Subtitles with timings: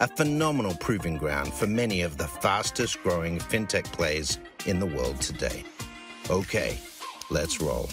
[0.00, 5.20] a phenomenal proving ground for many of the fastest growing fintech plays in the world
[5.20, 5.64] today.
[6.30, 6.78] Okay,
[7.30, 7.88] let's roll.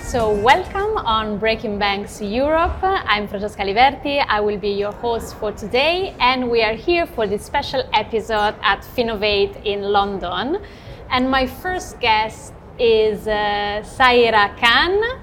[0.00, 2.78] So, welcome on Breaking Banks Europe.
[2.82, 4.24] I'm Francesca Aliverti.
[4.26, 8.54] I will be your host for today, and we are here for this special episode
[8.62, 10.62] at Finovate in London.
[11.10, 15.20] And my first guest is uh, Saira Khan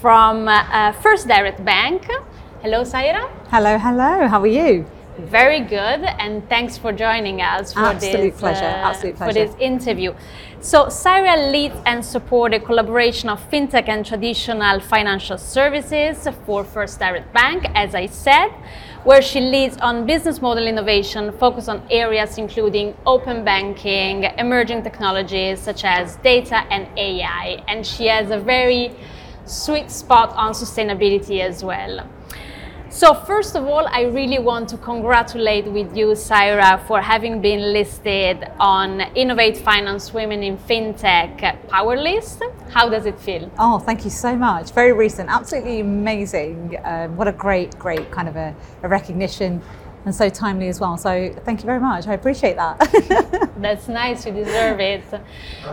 [0.00, 2.08] from uh, First Direct Bank.
[2.64, 3.28] Hello, Saira.
[3.50, 4.26] Hello, hello.
[4.26, 4.86] How are you?
[5.18, 9.48] Very good, and thanks for joining us for Absolute this pleasure, uh, absolute for pleasure.
[9.48, 10.14] this interview.
[10.62, 16.98] So, Saira leads and supports a collaboration of fintech and traditional financial services for First
[17.00, 18.48] Direct Bank, as I said,
[19.02, 25.60] where she leads on business model innovation, focus on areas including open banking, emerging technologies
[25.60, 28.90] such as data and AI, and she has a very
[29.44, 32.08] sweet spot on sustainability as well.
[32.94, 37.72] So first of all, I really want to congratulate with you, Saira, for having been
[37.72, 42.44] listed on Innovate Finance Women in FinTech Power List.
[42.70, 43.50] How does it feel?
[43.58, 44.70] Oh, thank you so much.
[44.70, 46.78] Very recent, absolutely amazing.
[46.84, 49.60] Um, what a great, great kind of a, a recognition
[50.04, 50.96] and so timely as well.
[50.96, 52.06] So thank you very much.
[52.06, 53.50] I appreciate that.
[53.58, 55.02] That's nice, you deserve it.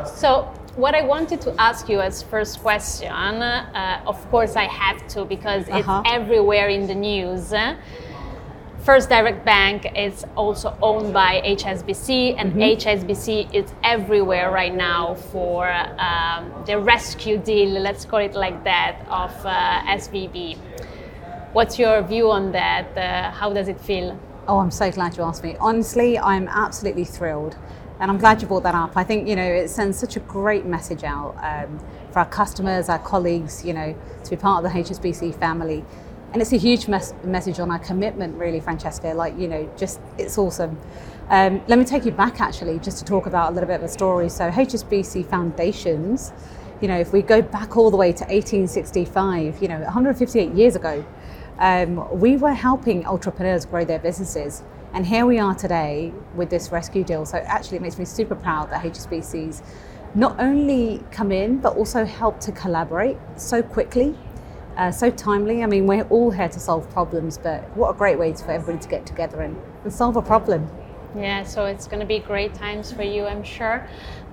[0.08, 5.06] So, what I wanted to ask you as first question, uh, of course, I have
[5.10, 6.04] to because it's Uh-huh.
[6.06, 7.54] everywhere in the news.
[8.84, 15.70] First Direct Bank is also owned by HSBC, and HSBC is everywhere right now for
[16.00, 20.58] um, the rescue deal, let's call it like that, of uh, SVB.
[21.54, 22.98] What's your view on that?
[22.98, 24.18] Uh, how does it feel?
[24.48, 25.56] oh, I'm so glad you asked me.
[25.60, 27.56] Honestly, I'm absolutely thrilled.
[28.02, 28.98] And I'm glad you brought that up.
[28.98, 31.80] I think, you know, it sends such a great message out um,
[32.12, 35.86] for our customers, our colleagues, you know, to be part of the HSBC family.
[36.34, 39.10] And it's a huge mes- message on our commitment, really, Francesca.
[39.10, 40.80] Like, you know, just it's awesome.
[41.30, 43.84] Um, let me take you back actually, just to talk about a little bit of
[43.84, 44.30] a story.
[44.30, 46.34] So, HSBC Foundations,
[46.82, 50.76] you know, if we go back all the way to 1865, you know, 158 years
[50.76, 51.06] ago,
[51.60, 54.64] um, we were helping entrepreneurs grow their businesses.
[54.94, 57.26] And here we are today with this rescue deal.
[57.26, 59.62] So, actually, it makes me super proud that HSBC's
[60.16, 64.16] not only come in, but also help to collaborate so quickly
[64.78, 65.64] uh, so timely.
[65.64, 68.82] I mean, we're all here to solve problems, but what a great way for everybody
[68.84, 70.70] to get together and, and solve a problem.
[71.16, 73.88] Yeah, so it's going to be great times for you, I'm sure.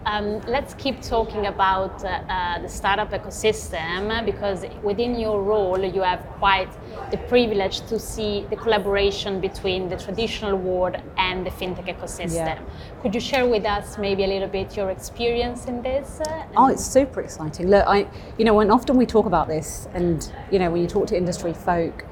[0.08, 6.00] Um, let's keep talking about uh, uh, the startup ecosystem because within your role, you
[6.00, 6.70] have quite
[7.10, 12.32] the privilege to see the collaboration between the traditional world and the fintech ecosystem.
[12.32, 12.58] Yeah.
[13.02, 16.22] Could you share with us maybe a little bit your experience in this?
[16.22, 17.68] uh, Oh, it's super exciting.
[17.68, 18.08] Look, I,
[18.38, 21.18] you know, when often we talk about this, and you know, when you talk to
[21.18, 22.06] industry folk,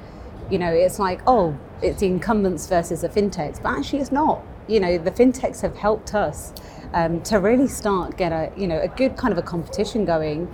[0.50, 4.42] you know, it's like, oh, it's the incumbents versus the fintechs, but actually, it's not.
[4.68, 6.52] You know, the fintechs have helped us
[6.92, 10.52] um, to really start get a, you know, a good kind of a competition going,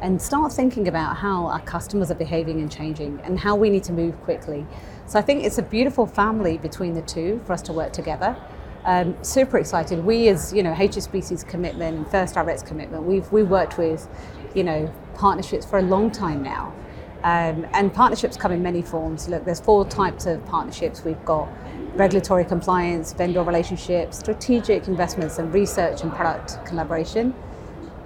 [0.00, 3.82] and start thinking about how our customers are behaving and changing, and how we need
[3.84, 4.64] to move quickly.
[5.06, 8.36] So I think it's a beautiful family between the two for us to work together.
[8.84, 10.04] Um, super excited.
[10.04, 14.08] We, as you know, HSBC's commitment and First Direct's commitment, we've we worked with,
[14.54, 16.72] you know, partnerships for a long time now,
[17.24, 19.28] um, and partnerships come in many forms.
[19.28, 21.04] Look, there's four types of partnerships.
[21.04, 21.48] We've got
[21.98, 27.34] regulatory compliance, vendor relationships, strategic investments, and research and product collaboration.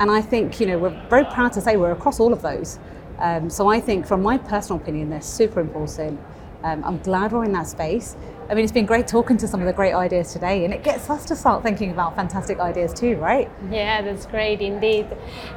[0.00, 2.78] And I think you know we're very proud to say we're across all of those.
[3.18, 6.18] Um, so I think, from my personal opinion, they're super important.
[6.64, 8.16] Um, I'm glad we're in that space.
[8.52, 10.82] I mean, it's been great talking to some of the great ideas today, and it
[10.84, 13.50] gets us to start thinking about fantastic ideas too, right?
[13.70, 15.06] Yeah, that's great indeed.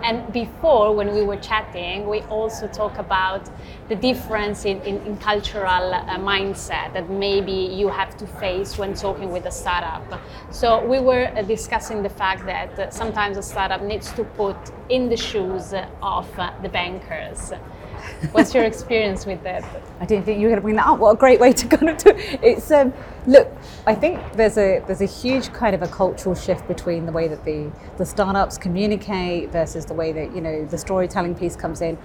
[0.01, 3.49] And before, when we were chatting, we also talk about
[3.89, 8.93] the difference in, in, in cultural uh, mindset that maybe you have to face when
[8.93, 10.21] talking with a startup.
[10.51, 14.55] So we were uh, discussing the fact that uh, sometimes a startup needs to put
[14.87, 17.51] in the shoes of uh, the bankers.
[18.31, 19.63] What's your experience with that?
[19.99, 20.99] I didn't think you were going to bring that up.
[20.99, 22.39] What a great way to kind of do it.
[22.43, 22.71] it's.
[22.71, 22.93] Um,
[23.27, 23.51] look,
[23.85, 27.27] I think there's a there's a huge kind of a cultural shift between the way
[27.27, 31.81] that the the startups communicate versus the way that you know the storytelling piece comes
[31.81, 31.97] in.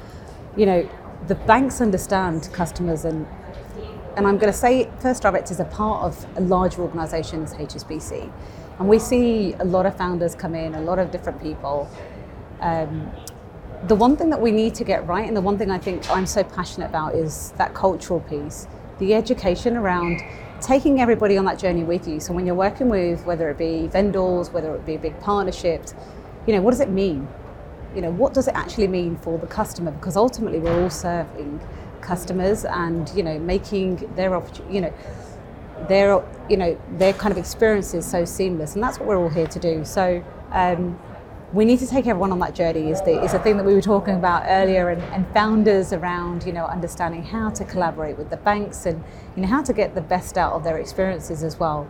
[0.56, 0.88] You know,
[1.26, 3.26] the banks understand customers and
[4.16, 8.30] and I'm going to say First Direct is a part of a larger organisation HSBC.
[8.78, 11.88] And we see a lot of founders come in, a lot of different people.
[12.60, 13.10] Um,
[13.86, 16.08] the one thing that we need to get right, and the one thing I think
[16.10, 18.66] I'm so passionate about, is that cultural piece,
[18.98, 20.20] the education around
[20.60, 22.20] taking everybody on that journey with you.
[22.20, 25.94] So when you're working with, whether it be vendors, whether it be big partnerships,
[26.46, 27.26] you know, what does it mean?
[27.94, 29.90] You know, what does it actually mean for the customer?
[29.90, 31.60] Because ultimately, we're all serving
[32.02, 34.92] customers, and you know, making their opportunity, you know,
[35.88, 39.46] their you know their kind of experiences so seamless, and that's what we're all here
[39.46, 39.84] to do.
[39.86, 40.22] So.
[40.52, 40.98] Um,
[41.52, 43.74] we need to take everyone on that journey is the, is the thing that we
[43.74, 48.30] were talking about earlier and, and, founders around you know understanding how to collaborate with
[48.30, 49.02] the banks and
[49.36, 51.88] you know how to get the best out of their experiences as well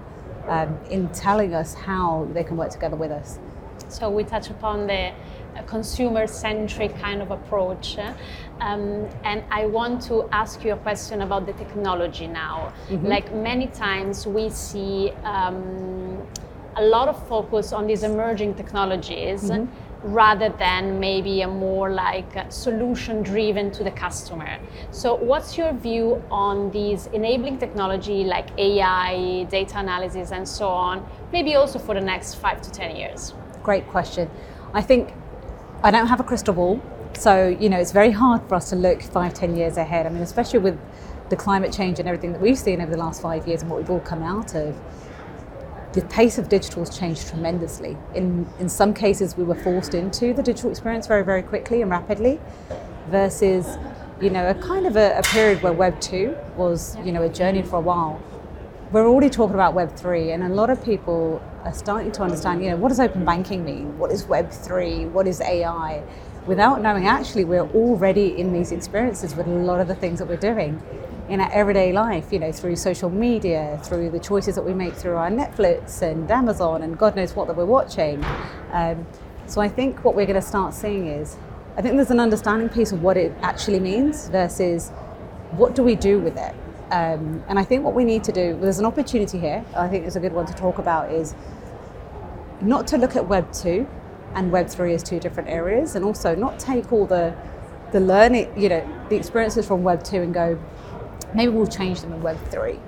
[0.48, 3.38] um, in telling us how they can work together with us
[3.88, 5.12] so we touch upon the
[5.56, 7.98] uh, consumer centric kind of approach
[8.60, 13.06] um, and I want to ask you a question about the technology now mm-hmm.
[13.06, 16.26] like many times we see um,
[16.76, 20.12] a lot of focus on these emerging technologies mm-hmm.
[20.12, 24.58] rather than maybe a more like solution driven to the customer.
[24.90, 31.06] So, what's your view on these enabling technology like AI, data analysis, and so on,
[31.32, 33.34] maybe also for the next five to 10 years?
[33.62, 34.30] Great question.
[34.72, 35.12] I think
[35.82, 36.80] I don't have a crystal ball.
[37.14, 40.06] So, you know, it's very hard for us to look five, ten years ahead.
[40.06, 40.78] I mean, especially with
[41.28, 43.78] the climate change and everything that we've seen over the last five years and what
[43.78, 44.76] we've all come out of
[45.92, 47.96] the pace of digital has changed tremendously.
[48.14, 51.90] In, in some cases, we were forced into the digital experience very, very quickly and
[51.90, 52.40] rapidly,
[53.08, 53.76] versus,
[54.20, 57.28] you know, a kind of a, a period where Web 2 was, you know, a
[57.28, 58.22] journey for a while.
[58.92, 62.62] We're already talking about Web 3, and a lot of people are starting to understand,
[62.62, 63.98] you know, what does open banking mean?
[63.98, 65.06] What is Web 3?
[65.06, 66.02] What is AI?
[66.46, 70.28] Without knowing, actually, we're already in these experiences with a lot of the things that
[70.28, 70.80] we're doing
[71.30, 74.92] in our everyday life, you know, through social media, through the choices that we make
[74.94, 78.24] through our Netflix and Amazon and God knows what that we're watching.
[78.72, 79.06] Um,
[79.46, 81.36] so I think what we're going to start seeing is,
[81.76, 84.90] I think there's an understanding piece of what it actually means versus
[85.52, 86.54] what do we do with it.
[86.90, 90.06] Um, and I think what we need to do, there's an opportunity here, I think
[90.06, 91.36] it's a good one to talk about, is
[92.60, 93.86] not to look at Web 2
[94.34, 97.34] and Web 3 as two different areas, and also not take all the
[97.92, 100.58] the learning, you know, the experiences from Web 2 and go,
[101.34, 102.78] maybe we'll change them in Web three.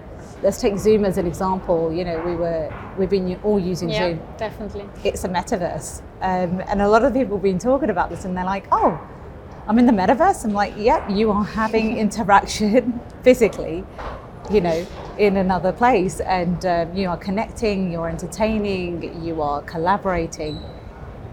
[0.42, 1.92] Let's take Zoom as an example.
[1.92, 4.20] You know, we were we've been all using yeah, Zoom.
[4.36, 4.88] definitely.
[5.04, 8.36] It's a metaverse, um, and a lot of people have been talking about this, and
[8.36, 9.00] they're like, "Oh,
[9.68, 13.84] I'm in the metaverse." I'm like, "Yep, you are having interaction physically,
[14.50, 14.86] you know,
[15.18, 20.60] in another place, and um, you are connecting, you're entertaining, you are collaborating."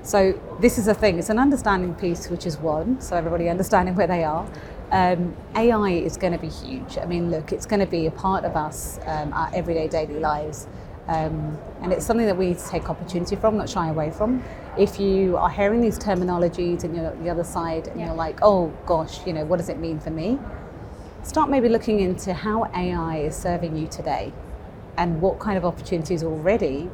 [0.03, 1.19] So this is a thing.
[1.19, 3.01] It's an understanding piece, which is one.
[3.01, 4.47] So everybody understanding where they are.
[4.91, 6.97] Um, AI is going to be huge.
[6.97, 10.19] I mean, look, it's going to be a part of us, um, our everyday daily
[10.19, 10.67] lives.
[11.07, 14.43] Um, and it's something that we need to take opportunity from, not shy away from.
[14.77, 18.07] If you are hearing these terminologies and you're at the other side and yeah.
[18.07, 20.39] you're like, oh gosh, you know, what does it mean for me?
[21.23, 24.31] Start maybe looking into how AI is serving you today
[24.97, 26.89] and what kind of opportunities already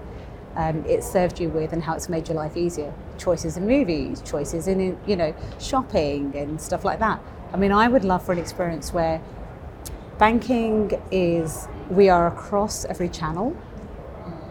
[0.56, 2.94] um, it's served you with and how it's made your life easier.
[3.18, 7.21] Choices in movies, choices in, you know, shopping and stuff like that.
[7.56, 9.22] I mean, I would love for an experience where
[10.18, 13.56] banking is, we are across every channel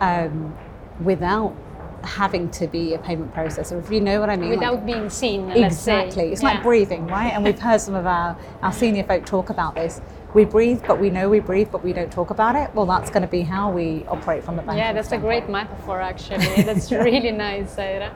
[0.00, 0.56] um,
[1.00, 1.54] without
[2.02, 4.48] having to be a payment processor, if you know what I mean.
[4.48, 6.32] Without like, being seen, Exactly.
[6.32, 6.54] It's yeah.
[6.54, 7.34] like breathing, right?
[7.34, 10.00] And we've heard some of our, our senior folk talk about this
[10.34, 12.74] we breathe, but we know we breathe, but we don't talk about it.
[12.74, 14.78] Well, that's going to be how we operate from the bank.
[14.78, 15.36] Yeah, that's standpoint.
[15.36, 16.62] a great metaphor, actually.
[16.64, 18.10] That's really nice, Saira.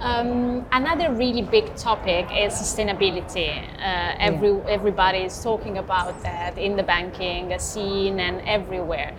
[0.00, 3.50] Um, another really big topic is sustainability.
[3.78, 4.76] Uh, every yeah.
[4.76, 9.14] everybody is talking about that in the banking scene and everywhere.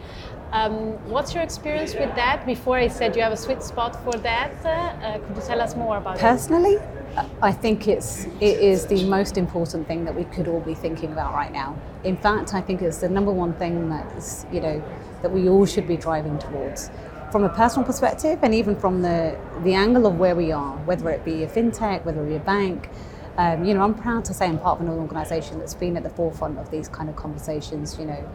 [0.51, 0.75] Um,
[1.09, 2.45] what's your experience with that?
[2.45, 4.53] Before I said you have a sweet spot for that.
[4.65, 6.81] Uh, could you tell us more about Personally, it?
[6.81, 7.02] Personally,
[7.41, 11.11] I think it's it is the most important thing that we could all be thinking
[11.11, 11.77] about right now.
[12.03, 14.83] In fact, I think it's the number one thing that's you know
[15.21, 16.89] that we all should be driving towards.
[17.31, 21.09] From a personal perspective, and even from the the angle of where we are, whether
[21.09, 22.89] it be a fintech, whether it be a bank,
[23.37, 26.03] um, you know, I'm proud to say I'm part of an organisation that's been at
[26.03, 27.97] the forefront of these kind of conversations.
[27.99, 28.29] You know,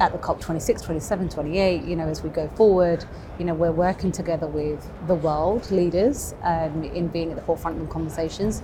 [0.00, 3.04] at the COP 26, 27, 28, you know, as we go forward,
[3.38, 7.78] you know, we're working together with the world leaders um, in being at the forefront
[7.78, 8.62] of the conversations.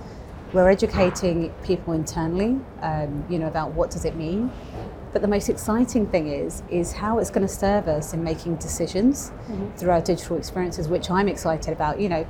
[0.53, 4.51] We're educating people internally, um, you know, about what does it mean.
[5.13, 8.57] But the most exciting thing is, is how it's going to serve us in making
[8.57, 9.75] decisions mm-hmm.
[9.77, 11.99] through our digital experiences, which I'm excited about.
[11.99, 12.27] You know,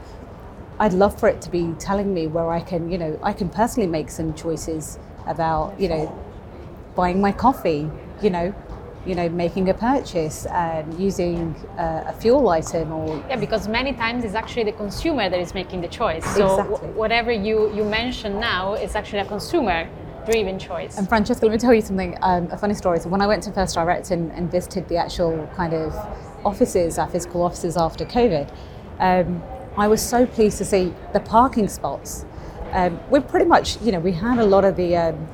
[0.80, 3.50] I'd love for it to be telling me where I can, you know, I can
[3.50, 6.20] personally make some choices about, you know,
[6.96, 7.90] buying my coffee,
[8.22, 8.54] you know,
[9.06, 13.94] you know, making a purchase, and using uh, a fuel item, or yeah, because many
[13.94, 16.24] times it's actually the consumer that is making the choice.
[16.36, 16.90] So Exactly.
[16.90, 19.90] whatever you you mention now is actually a consumer
[20.26, 20.98] driven choice.
[21.00, 23.00] And Francesca, let me tell you something, um, a funny story.
[23.00, 25.96] So when I went to First Direct and, and visited the actual kind of
[26.46, 28.48] offices, our physical offices after COVID,
[29.00, 29.42] um,
[29.78, 32.26] I was so pleased to see the parking spots.
[32.72, 35.28] Um, we're pretty much, you know, we had a lot of the, um,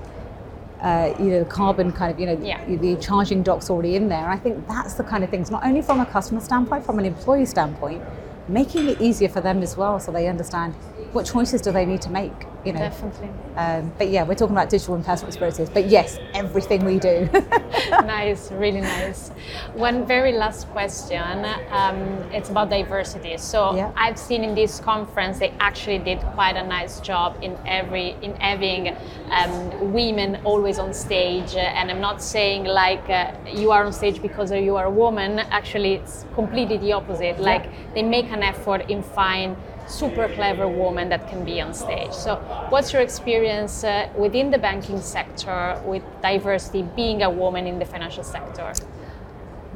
[0.82, 2.64] uh, you know, carbon kind of, you know, Yeah.
[2.66, 4.28] the charging docks already in there.
[4.30, 7.06] I think that's the kind of things, not only from a customer standpoint, from an
[7.06, 8.02] employee standpoint,
[8.48, 10.74] making it easier for them as well so they understand
[11.14, 12.34] what choices do they need to make,
[12.66, 12.80] you know.
[12.80, 13.30] Definitely.
[13.56, 15.70] Um, but yeah, we're talking about digital and personal experiences.
[15.70, 17.30] But yes, everything we do.
[17.92, 19.30] nice, really nice.
[19.74, 21.46] One very last question.
[21.72, 21.98] Um,
[22.32, 23.38] it's about diversity.
[23.38, 23.92] So Yeah.
[23.96, 28.36] I've seen in this conference they actually did quite a nice job in every in
[28.36, 28.96] having
[29.32, 31.56] um, women always on stage.
[31.56, 35.40] And I'm not saying like uh, you are on stage because you are a woman.
[35.40, 37.40] Actually, it's completely the opposite.
[37.40, 39.56] Like they make an effort in find
[39.88, 42.12] super clever woman that can be on stage.
[42.12, 42.36] So,
[42.70, 47.86] what's your experience uh, within the banking sector with diversity, being a woman in the
[47.86, 48.74] financial sector?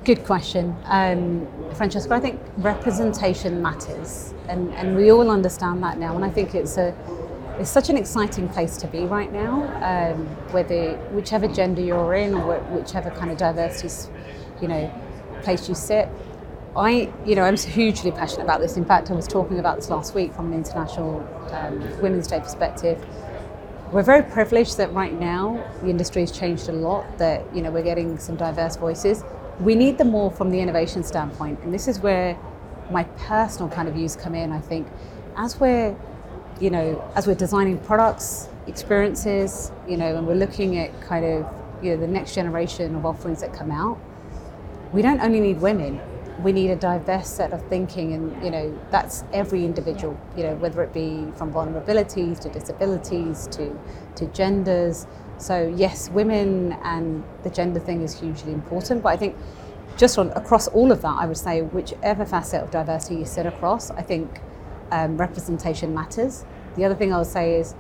[0.04, 2.14] Good question, um, Francesca.
[2.14, 6.16] I think representation matters, and, and we all understand that now.
[6.16, 6.96] And I think it's a
[7.60, 9.62] it's such an exciting place to be right now.
[9.84, 14.12] Um, whether whichever gender you're in, or whichever kind of diversity,
[14.62, 14.92] you know,
[15.44, 16.10] place you sit.
[16.76, 18.78] I, you know, I'm hugely passionate about this.
[18.78, 21.20] In fact, I was talking about this last week from an international
[21.52, 23.06] um, Women's Day perspective.
[23.92, 27.18] We're very privileged that right now the industry has changed a lot.
[27.18, 29.24] That you know we're getting some diverse voices.
[29.60, 32.38] We need them more from the innovation standpoint, and this is where
[32.90, 34.54] my personal kind of views come in.
[34.54, 34.88] I think
[35.36, 35.94] as we're,
[36.62, 41.54] you know, as we're designing products, experiences, you know, and we're looking at kind of
[41.84, 44.00] you know the next generation of offerings that come out,
[44.94, 46.00] we don't only need women
[46.44, 50.56] we need a diverse set of thinking and you know that's every individual you know
[50.56, 53.78] whether it be from vulnerabilities to disabilities to
[54.16, 55.08] to genders.
[55.38, 59.36] So yes women and the gender thing is hugely important but i think
[59.98, 63.46] just on across all of that i would say whichever facet of diversity you sit
[63.46, 64.40] across i think
[64.92, 66.46] um, representation matters.
[66.76, 67.76] The other thing i would say is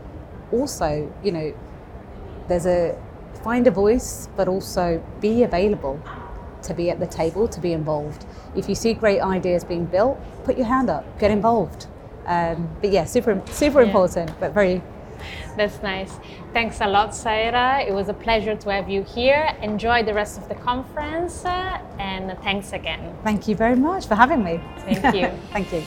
[0.52, 1.54] also you know
[2.48, 2.98] there's a
[3.44, 6.00] find a voice but also be available
[6.64, 8.26] to be at the table, to be involved.
[8.56, 11.88] If you see great ideas being built, put your hand up, get involved.
[12.26, 13.88] Um, but yeah, super, super Yeah.
[13.88, 14.82] important, but very.
[15.56, 16.20] That's nice.
[16.54, 17.88] Thanks a lot, Saira.
[17.88, 19.56] It was a pleasure to have you here.
[19.62, 23.16] Enjoy the rest of the conference, uh, and thanks again.
[23.24, 24.60] Thank you very much for having me.
[24.80, 25.28] Thank you.
[25.54, 25.84] Thank you.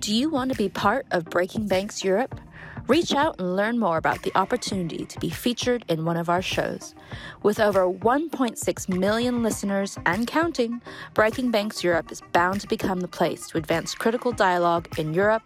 [0.00, 2.40] Do you want to be part of Breaking Banks Europe?
[2.86, 6.42] Reach out and learn more about the opportunity to be featured in one of our
[6.42, 6.94] shows.
[7.42, 10.80] With over 1.6 million listeners and counting,
[11.14, 15.42] Breaking Banks Europe is bound to become the place to advance critical dialogue in Europe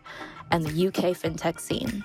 [0.50, 2.04] and the UK fintech scene.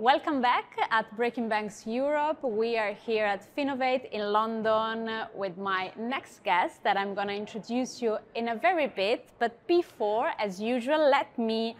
[0.00, 2.44] Welcome back at Breaking Banks Europe.
[2.44, 7.34] We are here at Finovate in London with my next guest that I'm going to
[7.34, 9.30] introduce you in a very bit.
[9.40, 11.76] But before, as usual, let me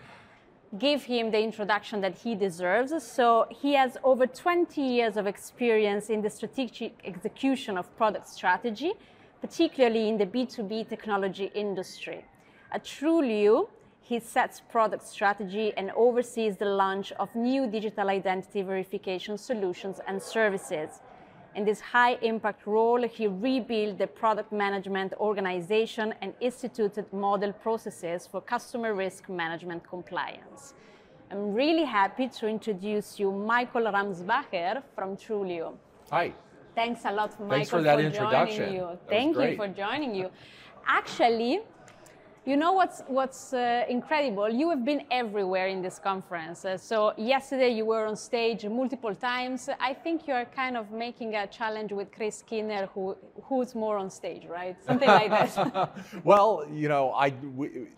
[0.78, 2.92] give him the introduction that he deserves.
[3.04, 8.94] So, he has over 20 years of experience in the strategic execution of product strategy,
[9.40, 12.25] particularly in the B2B technology industry.
[12.72, 13.68] At Trulioo,
[14.09, 20.23] he sets product strategy and oversees the launch of new digital identity verification solutions and
[20.23, 21.00] services.
[21.55, 28.27] In this high impact role, he rebuilt the product management organization and instituted model processes
[28.27, 30.73] for customer risk management compliance.
[31.31, 35.75] I'm really happy to introduce you Michael Ramsbacher from Trulioo.
[36.11, 36.33] Hi.
[36.75, 38.73] Thanks a lot, Michael, Thanks for that joining introduction.
[38.73, 38.81] you.
[38.81, 40.31] That Thank you for joining you.
[40.87, 41.61] Actually,
[42.45, 44.49] you know what's what's uh, incredible?
[44.49, 46.64] You have been everywhere in this conference.
[46.64, 49.68] Uh, so yesterday you were on stage multiple times.
[49.80, 53.99] I think you are kind of making a challenge with Chris Skinner, who who's more
[53.99, 54.76] on stage, right?
[54.85, 55.90] Something like that.
[56.25, 57.88] well, you know, I we,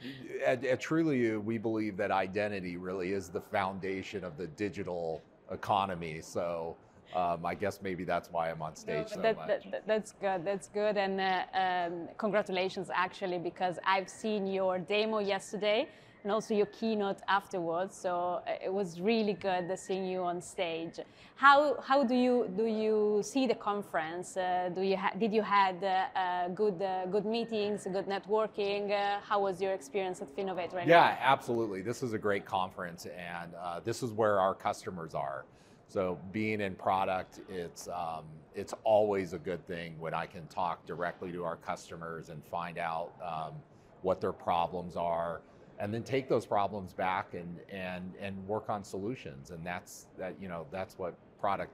[0.45, 6.21] at, at Trulioo, we believe that identity really is the foundation of the digital economy.
[6.21, 6.77] So
[7.15, 9.49] um, I guess maybe that's why I'm on stage so that, much.
[9.49, 10.45] that- that- that's good.
[10.45, 15.89] That's good, and uh, um, congratulations actually, because I've seen your demo yesterday.
[16.23, 17.97] and also your keynote afterwards.
[17.97, 21.01] So uh, it was really good seeing you on stage.
[21.37, 24.37] How, how do you do you see the conference?
[24.37, 28.91] Uh, do you ha- did you had uh, uh good uh, good meetings, good networking?
[28.91, 31.07] Uh, how was your experience at Finovate right yeah, now?
[31.07, 31.81] Yeah, absolutely.
[31.81, 33.53] This is a great conference, and
[33.85, 35.45] this is where our customers are.
[35.91, 40.87] So being in product, it's um, it's always a good thing when I can talk
[40.87, 43.55] directly to our customers and find out um,
[44.03, 45.41] what their problems are,
[45.81, 49.51] and then take those problems back and and and work on solutions.
[49.51, 51.73] And that's that you know that's what product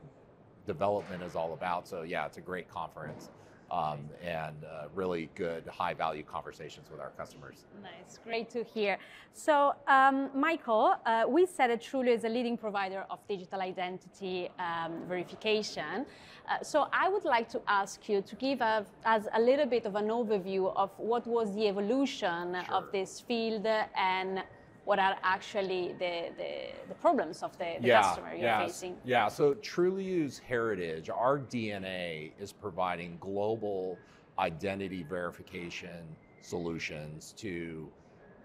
[0.67, 1.87] development is all about.
[1.87, 3.29] So yeah, it's a great conference
[3.71, 7.67] um, and uh, really good high value conversations with our customers.
[7.83, 8.99] Nice, great to hear.
[9.33, 14.49] So, um, Michael, uh, we said that Trulioo is a leading provider of digital identity
[14.59, 16.07] um, verification.
[16.49, 18.87] Uh, so, I would like to ask you to give us
[19.35, 22.75] a little bit of an overview of what was the evolution sure.
[22.75, 24.43] of this field and
[24.87, 28.97] what are actually the, the, the problems of the, the yeah, customer you're yeah, facing.
[29.05, 33.99] Yeah, so Trulioo's heritage, our DNA is providing global
[34.39, 36.07] identity verification
[36.41, 37.89] solutions to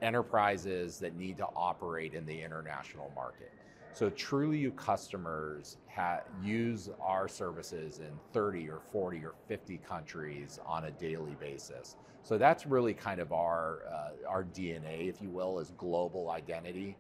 [0.02, 3.54] enterprises that need to operate in the international market.
[3.94, 10.86] So Trulioo customers ha- use our services in 30 or 40 or 50 countries on
[10.86, 11.98] a daily basis.
[12.24, 16.96] So that's really kind of our uh, our DNA, if you will, is global identity.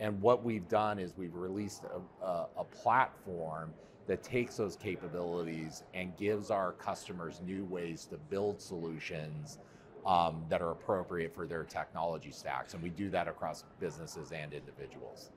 [0.00, 3.72] And what we've done is we've released a, a, a platform
[4.06, 9.58] that takes those capabilities and gives our customers new ways to build solutions
[10.04, 12.74] um, that are appropriate for their technology stacks.
[12.74, 15.30] And we do that across businesses and individuals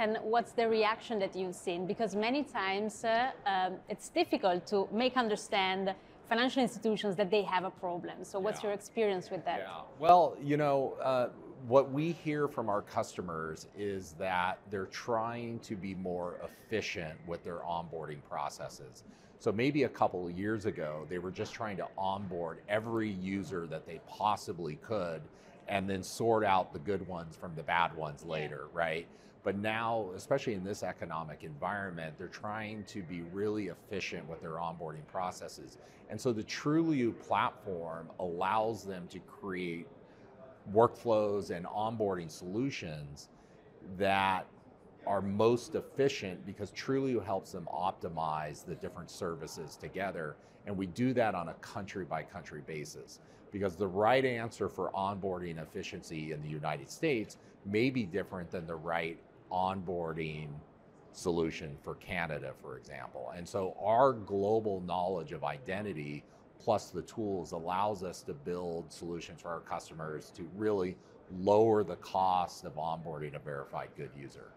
[0.00, 1.86] and what's the reaction that you've seen?
[1.86, 5.94] Because many times uh, um, it's difficult to make understand
[6.28, 8.24] financial institutions that they have a problem.
[8.24, 8.68] So, what's yeah.
[8.68, 9.58] your experience with that?
[9.58, 9.82] Yeah.
[9.98, 11.28] Well, you know, uh,
[11.68, 17.44] what we hear from our customers is that they're trying to be more efficient with
[17.44, 19.04] their onboarding processes.
[19.40, 23.66] So maybe a couple of years ago, they were just trying to onboard every user
[23.68, 25.22] that they possibly could
[25.68, 29.06] and then sort out the good ones from the bad ones later, right?
[29.42, 34.52] But now, especially in this economic environment, they're trying to be really efficient with their
[34.52, 35.78] onboarding processes.
[36.10, 39.86] And so the Trulioo platform allows them to create
[40.72, 43.28] workflows and onboarding solutions
[43.96, 44.46] that
[45.06, 50.36] are most efficient because Trulioo helps them optimize the different services together.
[50.66, 54.90] And we do that on a country by country basis because the right answer for
[54.90, 59.18] onboarding efficiency in the United States may be different than the right
[59.50, 60.48] onboarding
[61.12, 63.32] solution for Canada, for example.
[63.36, 66.24] And so our global knowledge of identity
[66.60, 70.96] plus the tools allows us to build solutions for our customers to really
[71.38, 74.48] lower the cost of onboarding a verified good user.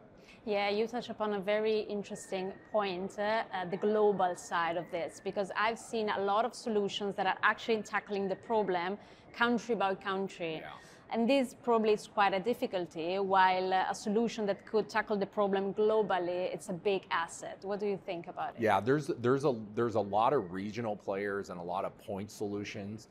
[0.46, 5.22] Yeah, you touch upon a very interesting point, uh, uh, the global side of this,
[5.24, 8.98] because I've seen a lot of solutions that are actually tackling the problem
[9.34, 10.56] country by country.
[10.56, 10.70] Yeah.
[11.12, 15.28] And this probably is quite a difficulty, while uh, a solution that could tackle the
[15.28, 17.60] problem globally, it's a big asset.
[17.62, 18.62] What do you think about it?
[18.62, 22.32] Yeah, there's there's a there's a lot of regional players and a lot of point
[22.32, 23.10] solutions,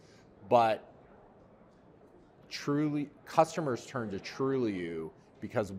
[0.48, 0.92] but
[2.50, 5.72] truly customers turn to Trulioo because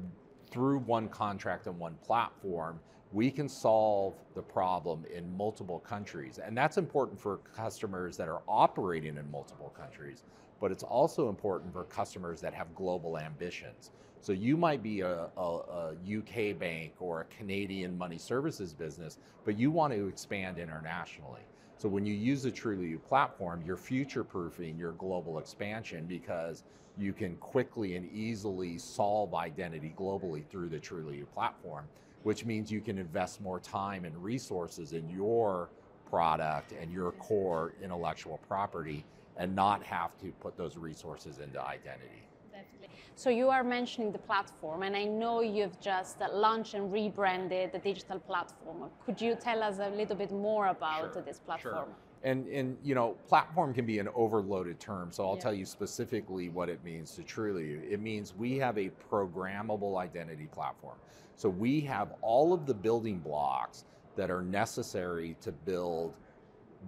[0.49, 2.79] through one contract and one platform,
[3.11, 6.39] we can solve the problem in multiple countries.
[6.43, 10.23] And that's important for customers that are operating in multiple countries,
[10.63, 13.91] but it's also important for customers that have global ambitions.
[14.21, 19.17] So you might be a, a, a UK bank or a Canadian money services business,
[19.43, 21.41] but you want to expand internationally.
[21.75, 26.63] So when you use the Trulioo platform, you're future proofing your global expansion because
[26.97, 31.89] you can quickly and easily solve identity globally through the Trulioo platform,
[32.23, 35.71] which means you can invest more time and resources in your
[36.09, 39.03] product and your core intellectual property
[39.37, 42.23] and not have to put those resources into identity.
[42.51, 42.89] Definitely.
[43.15, 47.79] So you are mentioning the platform, and I know you've just launched and rebranded the
[47.79, 48.89] digital platform.
[49.05, 51.85] Could you tell us a little bit more about sure, this platform?
[51.85, 51.95] Sure.
[52.23, 55.41] And, and you know, platform can be an overloaded term, so I'll yeah.
[55.41, 57.81] tell you specifically what it means to Trulioo.
[57.89, 60.95] It means we have a programmable identity platform.
[61.35, 66.13] So we have all of the building blocks that are necessary to build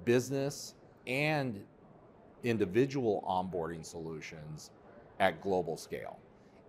[0.06, 0.76] business
[1.08, 1.64] and
[2.46, 4.72] individual onboarding solutions
[5.20, 6.20] at global scale.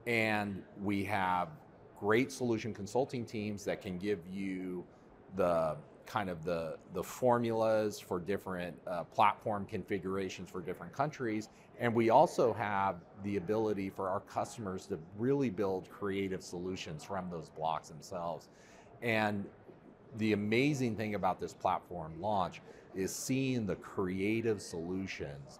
[0.06, 1.48] And we have
[2.00, 4.84] great solution consulting teams that can give you
[5.36, 11.48] the kind of the, the formulas for different uh, platform configurations for different countries.
[11.78, 17.28] And we also have the ability for our customers to really build creative solutions from
[17.28, 18.48] those blocks themselves.
[19.02, 19.44] And
[20.18, 22.62] the amazing thing about this platform launch
[22.94, 25.58] is seeing the creative solutions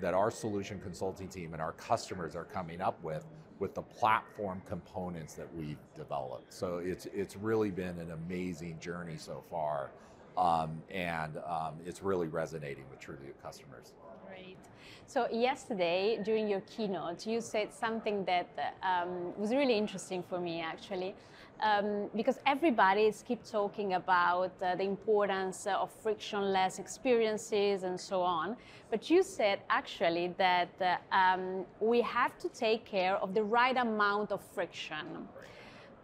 [0.00, 3.26] that our solution consulting team and our customers are coming up with
[3.58, 6.52] with the platform components that we've developed.
[6.52, 9.90] So it's it's really been an amazing journey so far,
[10.36, 13.92] um, and um, it's really resonating with Trulioo customers.
[14.26, 14.58] Great.
[15.06, 20.60] So yesterday during your keynote, you said something that um, was really interesting for me
[20.60, 21.14] actually
[21.60, 28.56] um, because everybody keep talking about uh, the importance of frictionless experiences and so on.
[28.90, 31.38] But you said actually that uh,
[31.80, 35.28] we have to take care of the right amount of friction.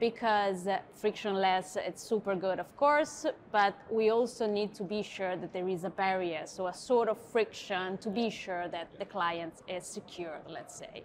[0.02, 5.52] Because frictionless, it's super good, of course, but we also need to be sure that
[5.52, 9.62] there is a barrier, so a sort of friction to be sure that the client
[9.68, 11.04] is secure, let's say.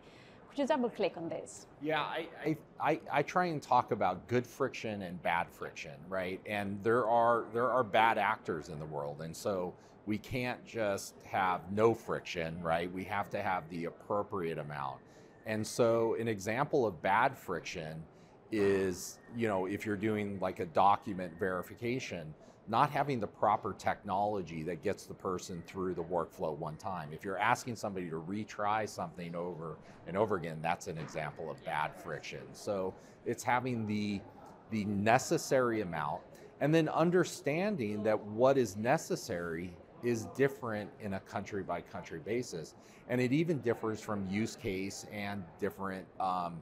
[0.49, 1.67] Could you double click on this?
[1.79, 6.41] Yeah, I, I, I, try and talk about good friction and bad friction, right?
[6.47, 9.75] And there are there are bad actors in the world, and so
[10.07, 12.91] we can't just have no friction, right?
[12.91, 14.97] We have to have the appropriate amount.
[15.45, 18.03] And so an example of bad friction
[18.51, 22.33] is, you know, if you're doing like a document verification,
[22.69, 27.09] not having the proper technology that gets the person through the workflow one time.
[27.13, 31.63] If you're asking somebody to retry something over and over again, that's an example of
[31.63, 32.41] bad friction.
[32.53, 32.93] So
[33.25, 34.21] it's having the
[34.69, 36.21] the necessary amount
[36.59, 42.75] and then understanding that what is necessary is different in a country by country basis.
[43.09, 46.59] And it even differs from use case and different um,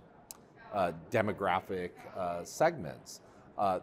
[0.75, 3.21] uh, demographic uh, segments.
[3.57, 3.79] Uh,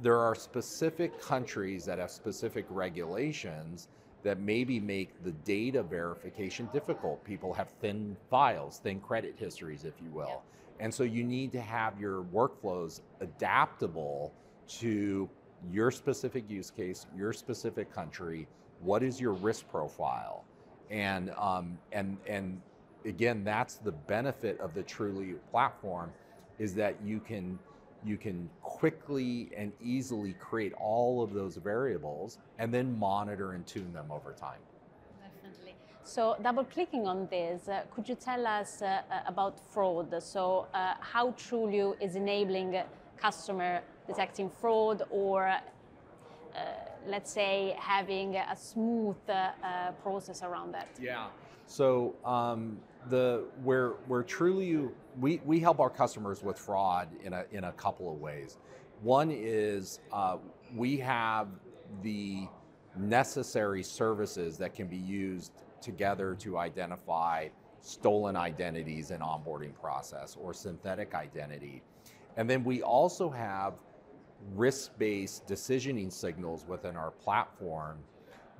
[0.00, 3.88] there are specific countries that have specific regulations
[4.22, 7.22] that maybe make the data verification difficult.
[7.24, 10.42] People have thin files, thin credit histories, if you will.
[10.80, 14.32] And so you need to have your workflows adaptable
[14.80, 15.28] to
[15.70, 18.48] your specific use case, your specific country.
[18.80, 20.44] What is your risk profile?
[20.90, 22.60] And um, and and
[23.04, 26.10] again, that's the benefit of the Trulioo platform,
[26.58, 27.58] is that you can
[28.04, 33.92] you can quickly and easily create all of those variables and then monitor and tune
[33.92, 34.58] them over time.
[35.22, 35.76] Definitely.
[36.02, 40.20] So, double clicking on this, uh, could you tell us uh, uh about fraud?
[40.20, 42.82] So, uh, how Trulioo is enabling
[43.16, 46.58] customer detecting fraud or uh,
[47.06, 50.88] let's say having a smooth uh, process around that?
[51.00, 51.28] Yeah.
[51.66, 57.44] So um, the where where Trulioo we, we help our customers with fraud in a,
[57.52, 58.58] in a couple of ways.
[59.02, 60.38] One is uh,
[60.74, 61.48] we have
[62.02, 62.48] the
[62.96, 67.48] necessary services that can be used together to identify
[67.80, 71.82] stolen identities in onboarding process or synthetic identity.
[72.36, 73.74] And then we also have
[74.54, 77.98] risk-based decisioning signals within our platform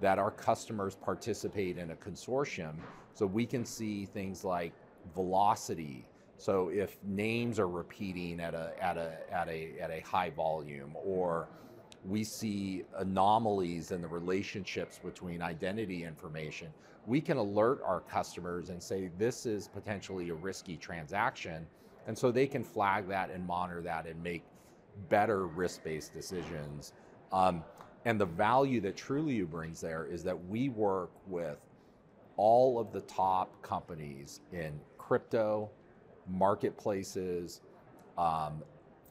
[0.00, 2.74] that our customers participate in a consortium
[3.14, 4.72] so we can see things like
[5.14, 6.06] velocity
[6.42, 10.96] so if names are repeating at a, at a, at a, at a high volume,
[10.96, 11.48] or
[12.04, 16.66] we see anomalies in the relationships between identity information,
[17.06, 21.64] we can alert our customers and say this is potentially a risky transaction.
[22.08, 24.42] And so they can flag that and monitor that and make
[25.08, 26.92] better risk based decisions.
[27.32, 27.62] Um,
[28.04, 31.58] and the value that Trulioo brings there is that we work with
[32.36, 35.70] all of the top companies in crypto,
[36.28, 37.60] marketplaces,
[38.18, 38.62] um,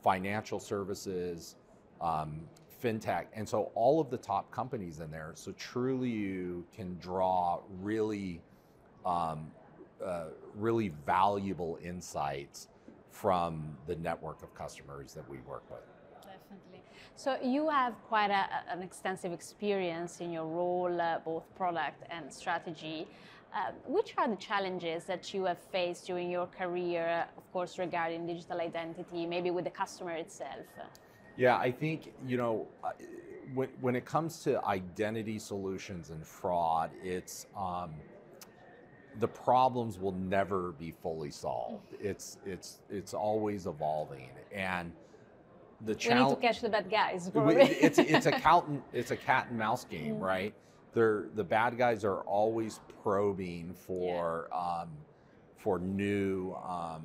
[0.04, 1.56] financial services,
[2.00, 2.42] um,
[2.84, 5.32] fintech, and so all of the top companies in there.
[5.36, 8.42] So truly, you can draw really,
[9.06, 9.52] um,
[10.04, 12.68] uh, really valuable insights
[13.12, 15.82] from the network of customers that we work with.
[17.16, 22.34] So you have quite a, an extensive experience in your role, uh, both product and
[22.34, 23.08] strategy.
[23.54, 28.26] Uh, which are the challenges that you have faced during your career, of course, regarding
[28.26, 30.66] digital identity, maybe with the customer itself?
[31.36, 32.92] Yeah, I think, you know, uh,
[33.54, 37.92] when, when it comes to identity solutions and fraud, it's um,
[39.20, 41.94] the problems will never be fully solved.
[42.00, 44.30] It's, it's, it's always evolving.
[44.54, 44.94] And
[45.86, 46.26] the challenge.
[46.26, 47.32] We need to catch the bad guys.
[47.34, 50.22] It's, it's, a cat, it's a cat and mouse game, mm.
[50.22, 50.54] right?
[50.94, 54.82] they're the bad guys are always probing for yeah.
[54.82, 54.90] um,
[55.58, 57.04] for new um,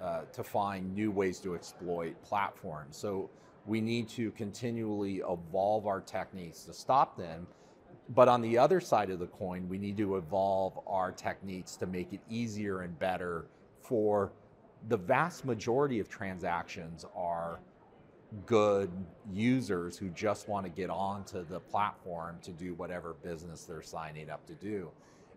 [0.00, 2.96] uh, to find new ways to exploit platforms.
[2.96, 3.30] So
[3.66, 7.46] we need to continually evolve our techniques to stop them.
[8.10, 11.86] But on the other side of the coin, we need to evolve our techniques to
[11.86, 13.46] make it easier and better
[13.80, 14.30] for
[14.88, 17.58] the vast majority of transactions are
[18.44, 18.90] good
[19.32, 24.30] users who just want to get onto the platform to do whatever business they're signing
[24.30, 24.90] up to do.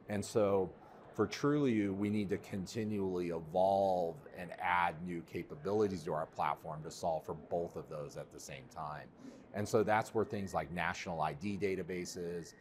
[0.10, 0.70] And so
[1.14, 6.92] for Trulioo, we need to continually evolve and add new capabilities to our platform to
[6.92, 9.08] solve for both of those at the same time.
[9.54, 12.54] And so that's where things like national ID databases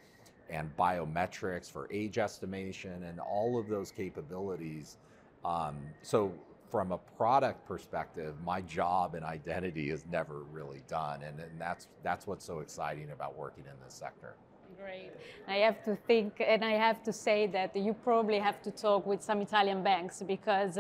[0.50, 4.96] and biometrics for age estimation and all of those capabilities.
[5.44, 6.32] Um, so
[6.70, 11.88] from a product perspective, my job and identity is never really done, and, and that's
[12.02, 14.34] that's what's so exciting about working in this sector.
[14.78, 15.10] Great.
[15.48, 19.06] I have to think, and I have to say that you probably have to talk
[19.06, 20.78] with some Italian banks because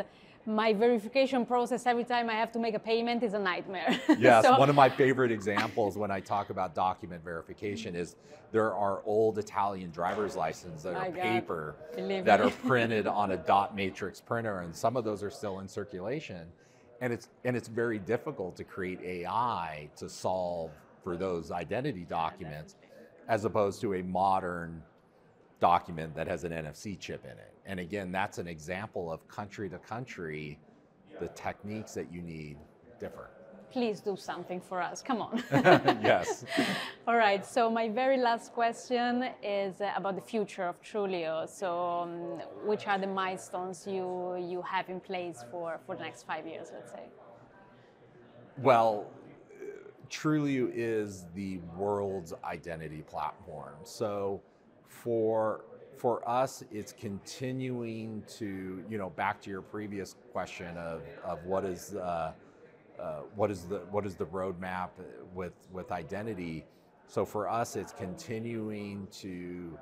[0.48, 4.00] my verification process every time I have to make a payment is a nightmare.
[4.18, 8.16] Yes, so, one of my favorite examples when I talk about document verification is
[8.50, 11.76] there are old Italian driver's licenses that are paper
[12.24, 15.68] that are printed on a dot matrix printer, and some of those are still in
[15.68, 16.48] circulation.
[17.00, 20.70] And it's and it's very difficult to create AI to solve
[21.04, 22.76] for those identity documents,
[23.28, 24.82] as opposed to a modern
[25.60, 27.54] document that has an NFC chip in it.
[27.66, 30.58] And again, that's an example of country to country,
[31.20, 32.56] the techniques that you need
[33.00, 33.30] differ.
[33.70, 35.02] Please do something for us.
[35.02, 35.42] Come on.
[36.02, 36.46] yes.
[37.06, 37.44] All right.
[37.44, 41.46] So my very last question is about the future of Trulioo.
[41.46, 42.10] So, um,
[42.64, 46.68] which are the milestones you you have in place for for the next five years?
[46.72, 47.10] Let's say.
[48.56, 49.10] Well,
[50.08, 53.74] Trulioo is the world's identity platform.
[53.84, 54.40] So
[54.88, 55.64] for
[55.96, 61.64] for us, it's continuing to, you know, back to your previous question of, of what
[61.64, 62.32] is uh,
[63.00, 64.90] uh, what is the what is the roadmap
[65.34, 66.64] with with identity.
[67.06, 69.78] So for us, it's continuing to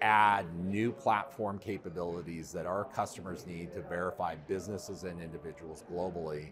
[0.00, 6.50] add new platform capabilities that our customers need to verify businesses and individuals globally.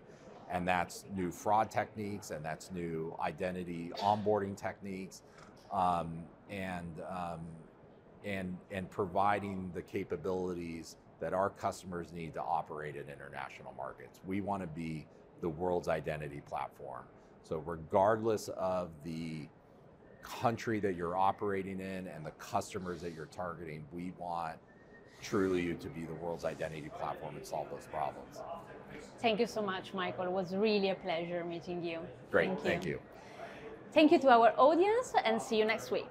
[0.50, 5.22] And that's new fraud techniques, and that's new identity onboarding techniques,
[5.72, 7.40] um, and um,
[8.26, 14.20] and, and providing the capabilities that our customers need to operate in international markets.
[14.26, 15.06] We want to be
[15.40, 17.04] the world's identity platform.
[17.42, 19.48] So, regardless of the
[20.22, 24.56] country that you're operating in and the customers that you're targeting, we want
[25.22, 28.40] Trulioo to be the world's identity platform and solve those problems.
[29.20, 30.24] Thank you so much, Michael.
[30.24, 32.00] It was really a pleasure meeting you.
[32.30, 32.68] Great, thank you.
[32.72, 33.00] Thank you,
[33.92, 36.10] thank you to our audience, and see you next week.